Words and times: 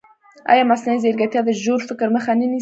ایا 0.51 0.63
مصنوعي 0.71 0.99
ځیرکتیا 1.03 1.41
د 1.45 1.49
ژور 1.63 1.81
فکر 1.89 2.07
مخه 2.15 2.31
نه 2.39 2.45
نیسي؟ 2.51 2.59